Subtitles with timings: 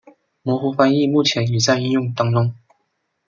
[0.41, 2.55] 模糊翻译目前已在应用当中。